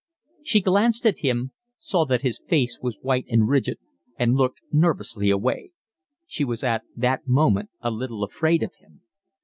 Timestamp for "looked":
4.33-4.59